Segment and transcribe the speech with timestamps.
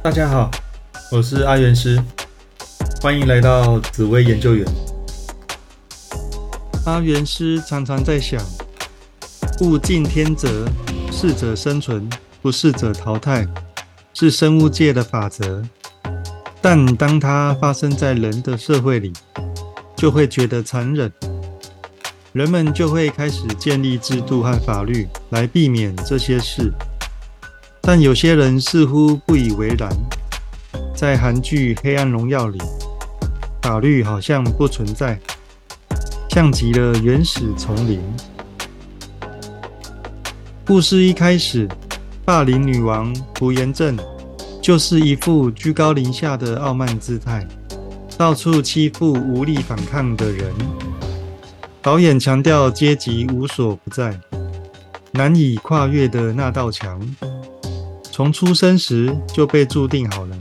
[0.00, 0.50] 大家好，
[1.12, 2.02] 我是阿元师，
[3.02, 4.66] 欢迎来到紫薇研究员。
[6.86, 8.40] 阿元师常常在想，
[9.60, 10.66] 物竞天择，
[11.12, 12.08] 适者生存，
[12.40, 13.46] 不适者淘汰，
[14.20, 15.62] 是生物界的法则。
[16.60, 19.12] 但当它发生在人的社会里，
[19.94, 21.12] 就会觉得残忍。
[22.32, 26.72] 人们就会开始建立制度和法律来避免这些事。
[27.80, 29.88] 但有些人似乎不以为然，
[30.96, 32.58] 在韩剧《黑暗荣耀》里，
[33.62, 35.16] 法律好像不存在，
[36.30, 38.02] 像极了原始丛林。
[40.66, 41.68] 故事一开始，
[42.28, 43.96] 霸凌女王朴妍正
[44.60, 47.48] 就是一副居高临下的傲慢姿态，
[48.18, 50.54] 到处欺负无力反抗的人。
[51.80, 54.20] 导演强调阶级无所不在，
[55.10, 57.00] 难以跨越的那道墙。
[58.12, 60.36] 从出生时就被注定好了，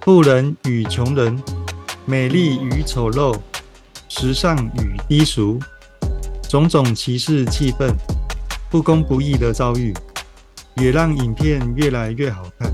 [0.00, 1.40] 富人与穷人，
[2.04, 3.38] 美丽与丑陋，
[4.08, 5.56] 时尚与低俗，
[6.48, 7.94] 种种歧视气氛、
[8.68, 9.94] 不公不义的遭遇，
[10.76, 12.72] 也让影片越来越好看。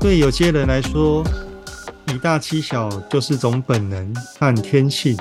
[0.00, 1.24] 对有些人来说，
[2.08, 5.18] 以大欺小就是种本能和天性。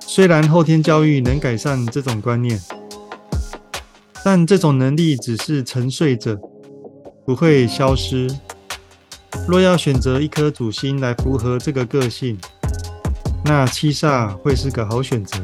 [0.00, 2.60] 虽然后天教育能改善这种观念。
[4.24, 6.38] 但这种能力只是沉睡着，
[7.26, 8.30] 不会消失。
[9.48, 12.38] 若要选择一颗主星来符合这个个性，
[13.44, 15.40] 那七煞会是个好选择。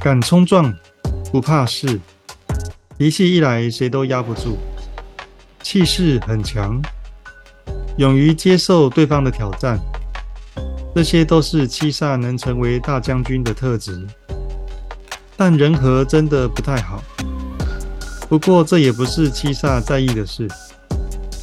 [0.00, 0.74] 敢冲撞，
[1.30, 2.00] 不怕事，
[2.98, 4.56] 脾气一来谁都压不住，
[5.62, 6.80] 气势很强，
[7.98, 9.78] 勇于接受对方的挑战，
[10.94, 14.06] 这些都是七煞能成为大将军的特质。
[15.36, 17.02] 但人和真的不太好。
[18.30, 20.48] 不过，这也不是七煞在意的事。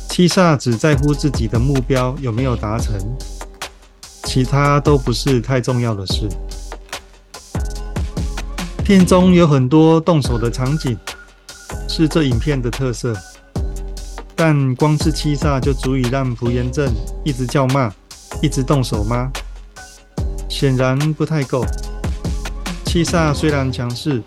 [0.09, 2.99] 七煞只在乎自己的目标有没有达成，
[4.23, 6.27] 其他都不是太重要的事。
[8.83, 10.97] 片中有很多动手的场景，
[11.95, 13.15] 是这影片的特色。
[14.35, 16.91] 但光是七煞就足以让朴妍正
[17.23, 17.93] 一直叫骂、
[18.41, 19.31] 一直动手吗？
[20.49, 21.63] 显然不太够。
[22.83, 24.23] 七煞虽然强势。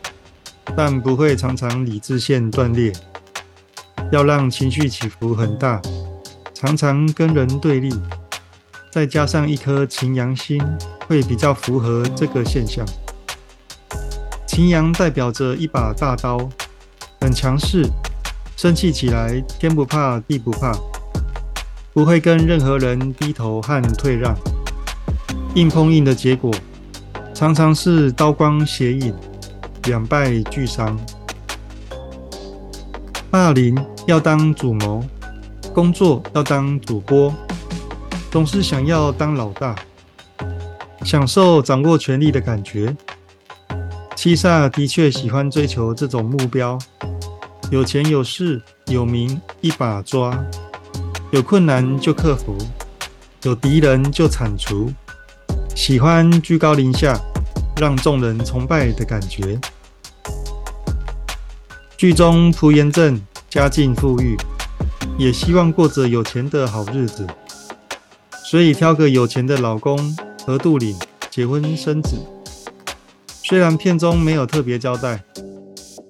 [0.77, 2.93] 但不会常常理智线断裂，
[4.11, 5.81] 要让情绪起伏很大，
[6.53, 7.95] 常常跟人对立，
[8.91, 10.61] 再加上一颗擎羊星，
[11.07, 12.85] 会比较符合这个现象。
[14.45, 16.37] 擎羊代表着一把大刀，
[17.27, 17.85] 很强势，
[18.57, 20.73] 生气起来天不怕地不怕，
[21.93, 24.33] 不会跟任何人低头和退让，
[25.57, 26.55] 硬碰硬的结果
[27.35, 29.13] 常常是刀光血影。
[29.87, 30.97] 两败俱伤，
[33.29, 33.77] 霸凌
[34.07, 35.05] 要当主谋，
[35.75, 37.35] 工作要当主播，
[38.31, 39.75] 总是想要当老大，
[41.03, 42.97] 享受掌握权力的感觉。
[44.17, 46.77] 七煞的确喜欢追求这种目标，
[47.69, 50.39] 有钱有势有名一把抓，
[51.33, 52.57] 有困难就克服，
[53.43, 54.93] 有敌人就铲除，
[55.75, 57.19] 喜欢居高临下，
[57.81, 59.59] 让众人崇拜的感觉。
[61.97, 64.37] 剧中朴妍正家境富裕，
[65.19, 67.27] 也希望过着有钱的好日子，
[68.45, 70.17] 所以挑个有钱的老公
[70.47, 70.97] 何杜岭
[71.31, 72.17] 结婚生子。
[73.43, 75.25] 虽然片中没有特别交代，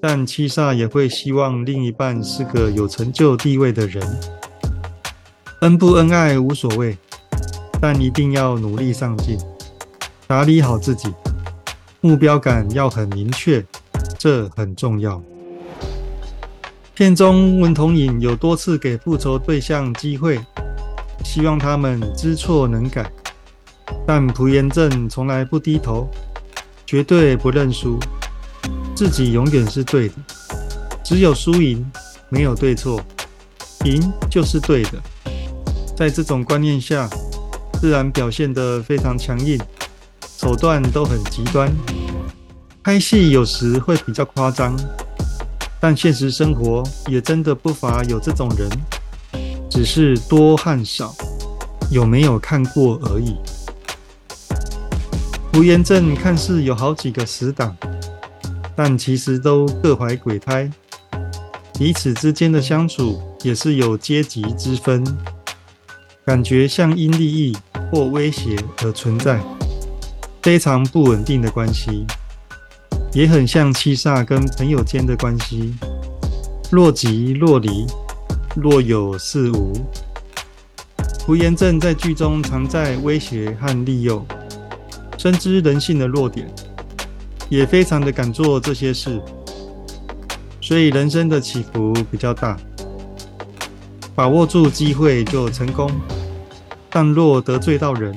[0.08, 4.06] 但七煞也会希望另一半是个有成就地位的人。
[5.62, 6.96] 恩不恩爱无所谓，
[7.80, 9.36] 但一定要努力上进，
[10.28, 11.12] 打理好自己，
[12.00, 13.66] 目标感要很明确，
[14.16, 15.20] 这很重要。
[16.94, 20.38] 片中文童影有多次给复仇对象机会，
[21.24, 23.10] 希望他们知错能改，
[24.06, 26.08] 但朴延正从来不低头，
[26.86, 27.98] 绝对不认输，
[28.94, 30.14] 自己永远是对的，
[31.04, 31.84] 只有输赢，
[32.28, 33.00] 没有对错，
[33.84, 34.92] 赢就是对的。
[35.96, 37.08] 在这种观念下，
[37.80, 39.60] 自然表现得非常强硬，
[40.38, 41.70] 手段都很极端，
[42.82, 44.76] 拍戏有时会比较夸张。
[45.78, 48.68] 但现实生活也真的不乏有这种人，
[49.70, 51.14] 只是多和少，
[51.90, 53.36] 有没有看过而已。
[55.52, 57.76] 胡延正看似有好几个死党，
[58.76, 60.70] 但其实都各怀鬼胎。
[61.78, 65.04] 彼此之间的相处也是有阶级之分，
[66.24, 67.56] 感觉像因利益
[67.90, 69.40] 或威胁而存在，
[70.42, 72.06] 非常不稳定的关系，
[73.12, 75.74] 也很像七煞跟朋友间的关系，
[76.70, 77.86] 若即若离，
[78.54, 79.72] 若有似无。
[81.26, 84.24] 胡延正在剧中常在威胁和利诱，
[85.18, 86.48] 深知人性的弱点，
[87.48, 89.20] 也非常的敢做这些事，
[90.60, 92.56] 所以人生的起伏比较大。
[94.14, 95.90] 把握住机会就成功，
[96.88, 98.14] 但若得罪到人，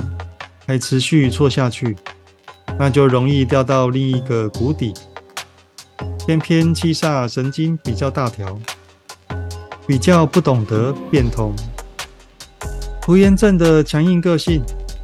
[0.66, 1.96] 还持续错下去，
[2.78, 4.94] 那就容易掉到另一个谷底。
[6.26, 8.58] 偏偏七煞神经比较大条，
[9.86, 11.54] 比较不懂得变通。
[13.02, 14.62] 胡延正的强硬个性，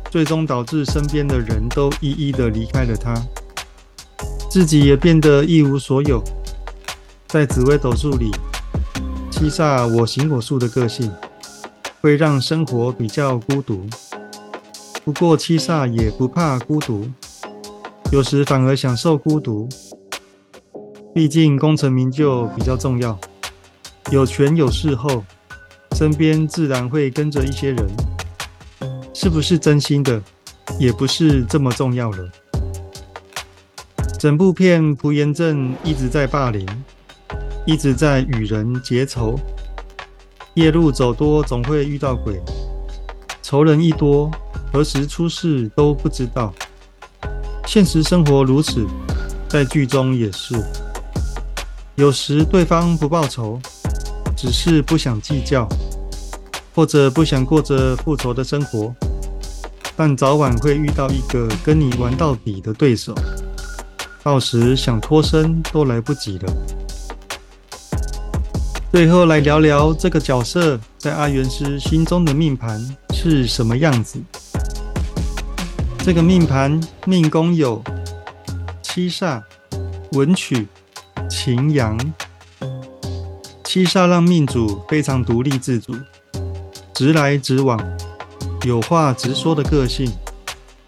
[0.09, 3.13] 最终导致身边的人都一一的离开了他，
[4.55, 6.23] 自己也变得一无所有。
[7.27, 8.31] 在紫微斗数里，
[9.29, 11.11] 七煞我行我素的个性，
[11.99, 13.85] 会让生活比较孤独。
[15.03, 17.05] 不过七煞也不怕孤独，
[18.13, 19.67] 有时反而享受孤独。
[21.13, 23.19] 毕竟功成名就比较重要，
[24.09, 25.25] 有权有势后。
[25.97, 27.85] 身边自然会跟着一些人，
[29.13, 30.23] 是不是真心的，
[30.79, 32.29] 也不是这么重要了。
[34.25, 36.67] 整部片蒲延正一直在霸凌，
[37.63, 39.39] 一直在与人结仇。
[40.55, 42.41] 夜路走多，总会遇到鬼。
[43.43, 44.31] 仇人一多，
[44.73, 46.51] 何时出事都不知道。
[47.67, 48.87] 现实生活如此，
[49.47, 50.55] 在剧中也是。
[51.93, 53.61] 有时对方不报仇。
[54.35, 55.69] 只是不想计较，
[56.73, 58.91] 或者不想过着复仇的生活，
[59.95, 63.13] 但早晚会遇到一个跟你玩到底的对手，
[64.25, 66.53] 到时想脱身都来不及了。
[68.91, 72.83] 最后来聊聊这个角色在阿元师心中的命盘
[73.13, 74.19] 是什么样子。
[75.99, 77.79] 这个命盘命宫有
[78.81, 79.43] 七煞、
[80.13, 80.67] 文曲、
[81.29, 81.95] 擎羊。
[83.63, 85.93] 七煞让命主非常独立自主，
[86.95, 87.79] 直来直往，
[88.65, 90.11] 有话直说的个性，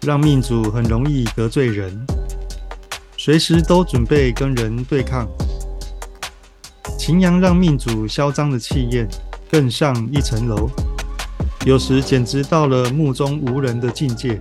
[0.00, 2.04] 让命主很容易得罪人，
[3.28, 5.28] 随时都准备跟人对抗。
[6.98, 9.06] 擎羊让命主嚣张的气焰
[9.50, 10.70] 更上一层楼，
[11.66, 14.40] 有时简直到了目中无人的境界，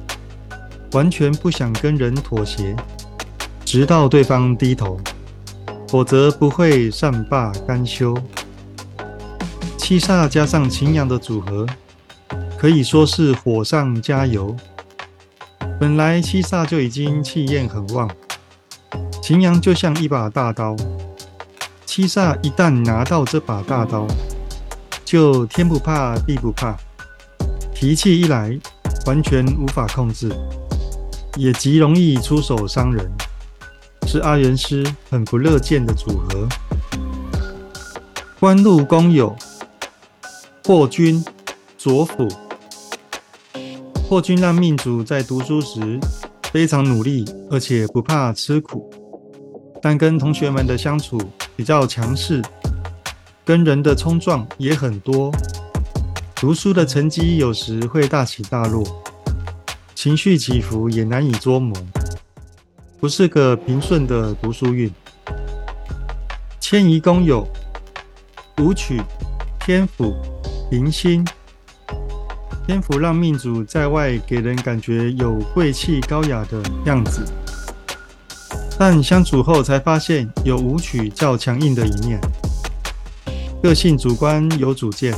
[0.93, 2.73] 完全不想跟人妥协，
[3.65, 4.97] 直到对方低头。
[5.89, 8.17] 否则不会善罢甘休。
[9.77, 11.65] 七煞加上擎羊的组合，
[12.57, 14.55] 可以说是火上加油。
[15.77, 18.09] 本来七煞就已经气焰很旺，
[19.27, 20.73] 擎羊就像一把大刀。
[21.85, 24.07] 七煞一旦拿到这把大刀，
[25.03, 26.77] 就天不怕地不怕，
[27.75, 28.57] 脾气一来，
[29.05, 30.31] 完全无法控制，
[31.35, 33.05] 也极容易出手伤人。
[34.05, 36.47] 是阿元师很不乐见的组合。
[38.39, 39.35] 官禄宫有
[40.63, 41.21] 破军、
[41.77, 42.29] 左辅。
[44.07, 45.99] 破军让命主在读书时
[46.43, 48.89] 非常努力，而且不怕吃苦，
[49.81, 51.19] 但跟同学们的相处
[51.55, 52.41] 比较强势，
[53.45, 55.31] 跟人的冲撞也很多。
[56.35, 58.83] 读书的成绩有时会大起大落，
[59.95, 61.75] 情绪起伏也难以捉摸。
[62.99, 64.91] 不是个平顺的读书运。
[66.59, 67.47] 迁移宫有
[68.57, 69.01] 舞曲、
[69.59, 70.15] 天府、
[70.69, 71.25] 零星。
[72.65, 77.23] 天府让命主在外给人感觉有贵气高雅的样子，
[78.79, 82.19] 但相处后才发现有武曲较强硬的一面，
[83.61, 85.17] 个性主观有主见，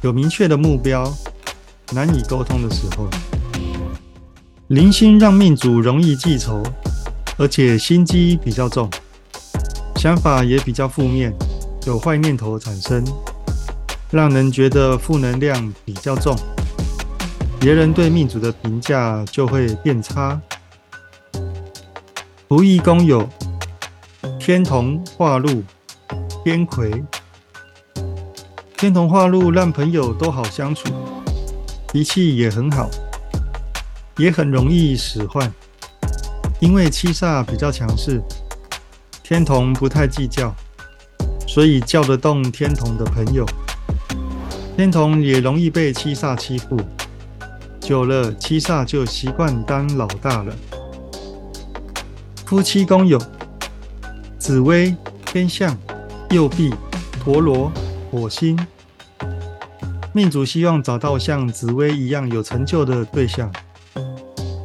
[0.00, 1.12] 有明确的目标，
[1.92, 3.06] 难以沟通的时候。
[4.68, 6.62] 零星让命主容易记仇，
[7.36, 8.90] 而且心机比较重，
[9.96, 11.32] 想法也比较负面，
[11.86, 13.04] 有坏念头产生，
[14.10, 16.34] 让人觉得负能量比较重，
[17.60, 20.40] 别人对命主的评价就会变差。
[22.54, 23.26] 如意宫有
[24.38, 25.64] 天同化禄、
[26.44, 27.02] 天魁，
[28.76, 30.86] 天同化禄让朋友都好相处，
[31.90, 32.90] 脾气也很好。
[34.18, 35.50] 也很容易使唤，
[36.60, 38.22] 因为七煞比较强势，
[39.22, 40.54] 天同不太计较，
[41.48, 43.46] 所以叫得动天同的朋友。
[44.76, 46.78] 天同也容易被七煞欺负，
[47.80, 50.54] 久了七煞就习惯当老大了。
[52.52, 53.18] 夫妻宫有
[54.38, 54.94] 紫薇、
[55.24, 55.74] 天相、
[56.28, 56.70] 右臂、
[57.18, 57.72] 陀螺、
[58.10, 58.58] 火星。
[60.12, 63.50] 命主希望找到像紫薇一样有成就的对象，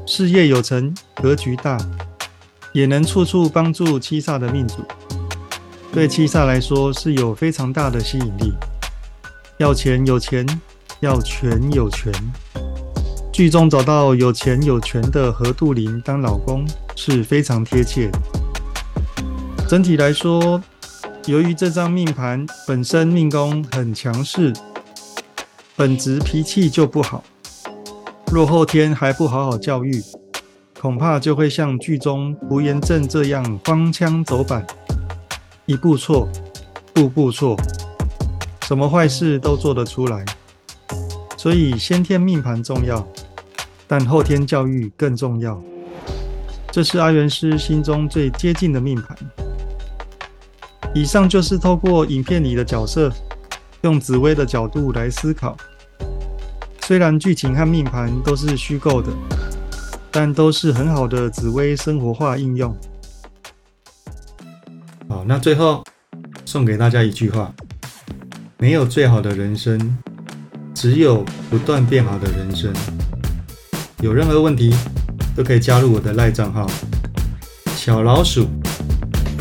[0.06, 1.77] 事业有成，格局大，
[2.74, 4.84] 也能处处帮助七煞的命主。
[5.94, 8.53] 对七煞来说是有非常大的吸引力。
[9.60, 10.46] 要钱有钱，
[11.00, 12.12] 要权有权。
[13.32, 16.67] 剧中找到有钱有权的何杜林当老公
[16.98, 18.10] 是非常贴切。
[19.70, 20.62] 整体来说，
[21.27, 24.51] 由于这张命盘本身命宫很强势，
[25.75, 27.24] 本职脾气就不好，
[28.32, 30.04] 若后天还不好好教育，
[30.82, 34.66] 恐怕就会像剧中胡延正这样荒腔走板，
[35.68, 36.27] 一步错，
[36.94, 37.56] 步步错。
[38.63, 40.25] 什么坏事都做得出来，
[41.38, 43.08] 所以先天命盘重要，
[43.86, 45.62] 但后天教育更重要。
[46.77, 49.17] 这是阿元师心中最接近的命盘。
[50.93, 53.12] 以上就是透过影片里的角色，
[53.81, 55.57] 用紫薇的角度来思考。
[56.81, 59.10] 虽然剧情和命盘都是虚构的，
[60.12, 62.72] 但都是很好的紫薇生活化应用。
[65.10, 65.84] 好，那最后
[66.46, 67.51] 送给大家一句话。
[68.60, 69.98] 没有最好的人生，
[70.75, 72.72] 只有不断变好的人生。
[74.01, 74.72] 有任何问题
[75.38, 76.65] 都可以加入我的赖账号。
[77.75, 78.48] 小老鼠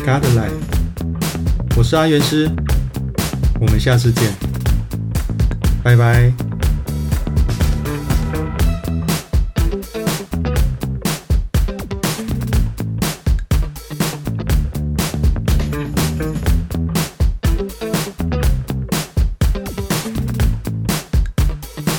[0.05, 0.51] Godlife，
[1.75, 2.47] 我是阿元师，
[3.59, 4.31] 我们下次见，
[5.83, 6.46] 拜拜。